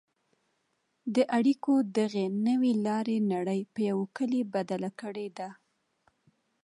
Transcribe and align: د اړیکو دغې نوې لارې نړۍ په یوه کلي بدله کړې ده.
د 1.15 1.17
اړیکو 1.37 1.73
دغې 1.97 2.25
نوې 2.47 2.71
لارې 2.87 3.17
نړۍ 3.33 3.61
په 3.73 3.79
یوه 3.89 4.05
کلي 4.17 4.41
بدله 4.53 4.89
کړې 5.01 5.27
ده. 5.37 5.49